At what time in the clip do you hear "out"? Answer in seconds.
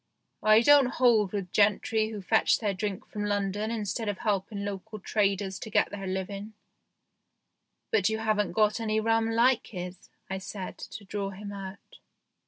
11.53-11.99